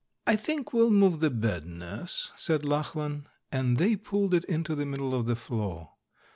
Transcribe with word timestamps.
"I 0.25 0.35
think 0.35 0.73
we'll 0.73 0.89
move 0.89 1.19
the 1.19 1.29
bed. 1.29 1.67
Nurse," 1.67 2.31
said 2.35 2.63
Lach 2.63 2.95
lan, 2.95 3.27
and 3.51 3.77
they 3.77 3.95
pulled 3.95 4.33
it 4.33 4.45
into 4.45 4.73
the 4.73 4.87
middle 4.87 5.13
of 5.13 5.27
the 5.27 5.35
floor. 5.35 5.91